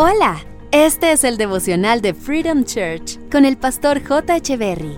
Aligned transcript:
Hola, 0.00 0.36
este 0.70 1.10
es 1.10 1.24
el 1.24 1.36
devocional 1.38 2.00
de 2.00 2.14
Freedom 2.14 2.62
Church 2.62 3.18
con 3.32 3.44
el 3.44 3.56
pastor 3.56 4.00
J. 4.00 4.38
Berry. 4.56 4.96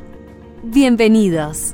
Bienvenidos. 0.62 1.72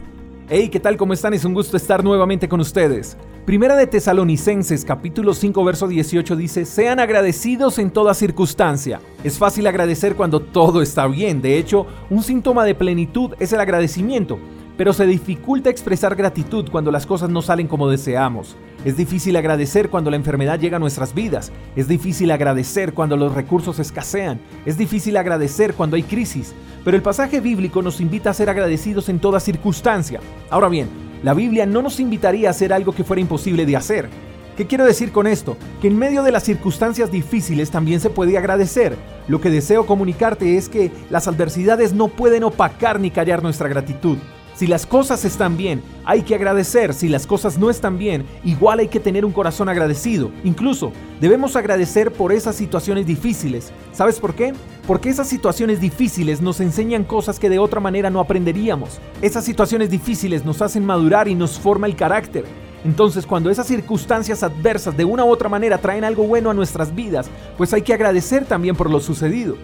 Hey, 0.49 0.69
¿qué 0.69 0.79
tal? 0.79 0.97
¿Cómo 0.97 1.13
están? 1.13 1.35
Es 1.35 1.45
un 1.45 1.53
gusto 1.53 1.77
estar 1.77 2.05
nuevamente 2.05 2.49
con 2.49 2.61
ustedes. 2.61 3.17
Primera 3.45 3.75
de 3.75 3.89
Tesalonicenses 3.89 4.85
capítulo 4.85 5.35
5 5.35 5.65
verso 5.65 5.89
18 5.89 6.37
dice, 6.37 6.65
sean 6.65 7.01
agradecidos 7.01 7.81
en 7.81 7.91
toda 7.91 8.15
circunstancia. 8.15 9.01
Es 9.25 9.39
fácil 9.39 9.67
agradecer 9.67 10.15
cuando 10.15 10.39
todo 10.39 10.81
está 10.81 11.09
bien, 11.09 11.43
de 11.43 11.59
hecho, 11.59 11.85
un 12.11 12.23
síntoma 12.23 12.65
de 12.65 12.77
plenitud 12.77 13.35
es 13.41 13.53
el 13.53 13.59
agradecimiento, 13.59 14.39
pero 14.77 14.93
se 14.93 15.07
dificulta 15.07 15.71
expresar 15.71 16.15
gratitud 16.17 16.69
cuando 16.71 16.91
las 16.91 17.07
cosas 17.07 17.31
no 17.31 17.43
salen 17.43 17.67
como 17.67 17.89
deseamos. 17.89 18.57
Es 18.85 18.97
difícil 18.97 19.37
agradecer 19.37 19.91
cuando 19.91 20.11
la 20.11 20.17
enfermedad 20.17 20.61
llega 20.61 20.77
a 20.77 20.81
nuestras 20.81 21.15
vidas, 21.15 21.51
es 21.75 21.89
difícil 21.89 22.31
agradecer 22.31 22.93
cuando 22.93 23.17
los 23.17 23.35
recursos 23.35 23.79
escasean, 23.79 24.41
es 24.65 24.79
difícil 24.79 25.17
agradecer 25.17 25.75
cuando 25.75 25.97
hay 25.97 26.03
crisis, 26.03 26.55
pero 26.85 26.97
el 26.97 27.03
pasaje 27.03 27.41
bíblico 27.41 27.83
nos 27.83 28.01
invita 28.01 28.31
a 28.31 28.35
ser 28.35 28.51
agradecidos 28.51 29.09
en 29.09 29.19
toda 29.19 29.41
circunstancia. 29.41 30.21
Ahora 30.51 30.69
bien, 30.69 30.89
la 31.23 31.35
Biblia 31.35 31.67
no 31.67 31.83
nos 31.83 31.99
invitaría 31.99 32.49
a 32.49 32.51
hacer 32.51 32.73
algo 32.73 32.93
que 32.93 33.05
fuera 33.05 33.21
imposible 33.21 33.67
de 33.67 33.77
hacer. 33.77 34.09
¿Qué 34.57 34.67
quiero 34.67 34.87
decir 34.87 35.13
con 35.13 35.27
esto? 35.27 35.57
Que 35.83 35.89
en 35.89 35.99
medio 35.99 36.23
de 36.23 36.33
las 36.33 36.45
circunstancias 36.45 37.11
difíciles 37.11 37.71
también 37.71 38.01
se 38.01 38.09
puede 38.09 38.39
agradecer. 38.39 38.97
Lo 39.29 39.41
que 39.41 39.51
deseo 39.51 39.85
comunicarte 39.85 40.57
es 40.57 40.69
que 40.69 40.91
las 41.11 41.29
adversidades 41.29 41.93
no 41.93 42.09
pueden 42.09 42.45
opacar 42.45 42.99
ni 42.99 43.11
callar 43.11 43.43
nuestra 43.43 43.69
gratitud. 43.69 44.17
Si 44.57 44.67
las 44.67 44.87
cosas 44.87 45.27
están 45.27 45.59
bien, 45.59 45.83
hay 46.07 46.23
que 46.23 46.35
agradecer. 46.35 46.95
Si 46.95 47.11
las 47.11 47.27
cosas 47.27 47.59
no 47.59 47.69
están 47.69 47.99
bien, 47.99 48.25
igual 48.43 48.79
hay 48.79 48.89
que 48.89 49.01
tener 49.01 49.27
un 49.27 49.33
corazón 49.33 49.69
agradecido. 49.69 50.31
Incluso, 50.45 50.93
debemos 51.21 51.57
agradecer 51.57 52.11
por 52.11 52.33
esas 52.33 52.57
situaciones 52.57 53.05
difíciles. 53.05 53.71
¿Sabes 53.93 54.19
por 54.19 54.35
qué? 54.35 54.55
Porque 54.87 55.11
esas 55.11 55.29
situaciones 55.29 55.79
difíciles 55.79 56.41
nos 56.41 56.61
enseñan 56.61 57.05
cosas 57.05 57.39
que 57.39 57.51
de 57.51 57.59
otra 57.59 57.81
manera 57.81 58.09
no 58.09 58.19
aprenderíamos. 58.19 58.99
Esas 59.21 59.45
situaciones 59.45 59.91
difíciles 59.91 60.43
nos 60.47 60.63
hacen 60.63 60.87
madurar 60.87 61.29
y 61.29 61.35
nos 61.35 61.59
forma 61.59 61.87
el 61.87 61.95
carácter. 61.95 62.47
Entonces, 62.83 63.27
cuando 63.27 63.51
esas 63.51 63.67
circunstancias 63.67 64.43
adversas 64.43 64.97
de 64.97 65.05
una 65.05 65.23
u 65.25 65.29
otra 65.29 65.51
manera 65.51 65.77
traen 65.77 66.05
algo 66.05 66.23
bueno 66.23 66.49
a 66.49 66.55
nuestras 66.55 66.95
vidas, 66.95 67.29
pues 67.59 67.75
hay 67.75 67.83
que 67.83 67.93
agradecer 67.93 68.47
también 68.47 68.75
por 68.75 68.91
lo 68.91 69.01
sucedido. 69.01 69.57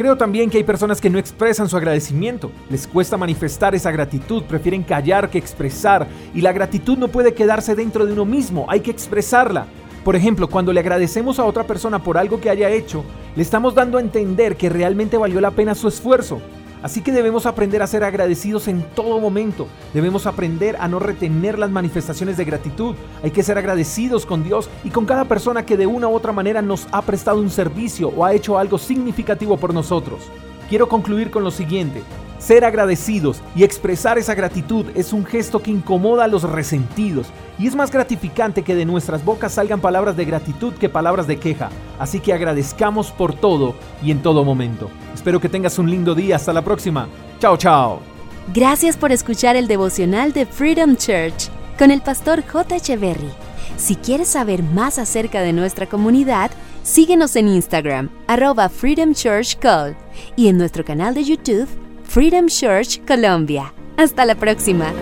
Creo 0.00 0.16
también 0.16 0.48
que 0.48 0.56
hay 0.56 0.64
personas 0.64 0.98
que 0.98 1.10
no 1.10 1.18
expresan 1.18 1.68
su 1.68 1.76
agradecimiento. 1.76 2.50
Les 2.70 2.86
cuesta 2.86 3.18
manifestar 3.18 3.74
esa 3.74 3.90
gratitud, 3.90 4.44
prefieren 4.44 4.82
callar 4.82 5.28
que 5.28 5.36
expresar. 5.36 6.08
Y 6.34 6.40
la 6.40 6.52
gratitud 6.54 6.96
no 6.96 7.08
puede 7.08 7.34
quedarse 7.34 7.74
dentro 7.74 8.06
de 8.06 8.14
uno 8.14 8.24
mismo, 8.24 8.64
hay 8.70 8.80
que 8.80 8.90
expresarla. 8.90 9.66
Por 10.02 10.16
ejemplo, 10.16 10.48
cuando 10.48 10.72
le 10.72 10.80
agradecemos 10.80 11.38
a 11.38 11.44
otra 11.44 11.64
persona 11.64 12.02
por 12.02 12.16
algo 12.16 12.40
que 12.40 12.48
haya 12.48 12.70
hecho, 12.70 13.04
le 13.36 13.42
estamos 13.42 13.74
dando 13.74 13.98
a 13.98 14.00
entender 14.00 14.56
que 14.56 14.70
realmente 14.70 15.18
valió 15.18 15.38
la 15.38 15.50
pena 15.50 15.74
su 15.74 15.86
esfuerzo. 15.86 16.40
Así 16.82 17.02
que 17.02 17.12
debemos 17.12 17.44
aprender 17.44 17.82
a 17.82 17.86
ser 17.86 18.04
agradecidos 18.04 18.66
en 18.68 18.82
todo 18.94 19.20
momento. 19.20 19.66
Debemos 19.92 20.26
aprender 20.26 20.76
a 20.80 20.88
no 20.88 20.98
retener 20.98 21.58
las 21.58 21.70
manifestaciones 21.70 22.36
de 22.36 22.44
gratitud. 22.44 22.94
Hay 23.22 23.30
que 23.30 23.42
ser 23.42 23.58
agradecidos 23.58 24.24
con 24.24 24.42
Dios 24.42 24.70
y 24.82 24.90
con 24.90 25.04
cada 25.04 25.26
persona 25.26 25.66
que 25.66 25.76
de 25.76 25.86
una 25.86 26.08
u 26.08 26.14
otra 26.14 26.32
manera 26.32 26.62
nos 26.62 26.88
ha 26.92 27.02
prestado 27.02 27.40
un 27.40 27.50
servicio 27.50 28.08
o 28.08 28.24
ha 28.24 28.32
hecho 28.32 28.58
algo 28.58 28.78
significativo 28.78 29.56
por 29.58 29.74
nosotros. 29.74 30.20
Quiero 30.68 30.88
concluir 30.88 31.30
con 31.30 31.44
lo 31.44 31.50
siguiente. 31.50 32.02
Ser 32.38 32.64
agradecidos 32.64 33.42
y 33.54 33.64
expresar 33.64 34.16
esa 34.16 34.34
gratitud 34.34 34.86
es 34.94 35.12
un 35.12 35.26
gesto 35.26 35.60
que 35.60 35.70
incomoda 35.70 36.24
a 36.24 36.28
los 36.28 36.44
resentidos 36.44 37.26
y 37.60 37.66
es 37.66 37.76
más 37.76 37.90
gratificante 37.90 38.62
que 38.62 38.74
de 38.74 38.86
nuestras 38.86 39.22
bocas 39.22 39.52
salgan 39.52 39.80
palabras 39.80 40.16
de 40.16 40.24
gratitud 40.24 40.72
que 40.72 40.88
palabras 40.88 41.26
de 41.26 41.38
queja. 41.38 41.68
Así 41.98 42.18
que 42.18 42.32
agradezcamos 42.32 43.12
por 43.12 43.34
todo 43.34 43.74
y 44.02 44.10
en 44.10 44.22
todo 44.22 44.44
momento. 44.44 44.90
Espero 45.14 45.40
que 45.40 45.50
tengas 45.50 45.78
un 45.78 45.90
lindo 45.90 46.14
día. 46.14 46.36
Hasta 46.36 46.54
la 46.54 46.62
próxima. 46.62 47.06
Chao, 47.38 47.58
chao. 47.58 48.00
Gracias 48.54 48.96
por 48.96 49.12
escuchar 49.12 49.56
el 49.56 49.68
devocional 49.68 50.32
de 50.32 50.46
Freedom 50.46 50.96
Church 50.96 51.50
con 51.78 51.90
el 51.90 52.00
pastor 52.00 52.42
J. 52.46 52.76
Echeverry. 52.76 53.30
Si 53.76 53.94
quieres 53.96 54.28
saber 54.28 54.62
más 54.62 54.98
acerca 54.98 55.42
de 55.42 55.52
nuestra 55.52 55.86
comunidad, 55.86 56.50
síguenos 56.82 57.36
en 57.36 57.48
Instagram, 57.48 58.08
arroba 58.26 58.70
Freedom 58.70 59.12
Church 59.12 59.58
Call, 59.58 59.94
y 60.34 60.48
en 60.48 60.56
nuestro 60.56 60.82
canal 60.82 61.12
de 61.12 61.24
YouTube, 61.24 61.68
Freedom 62.04 62.46
Church 62.46 63.04
Colombia. 63.06 63.74
Hasta 63.98 64.24
la 64.24 64.34
próxima. 64.34 64.92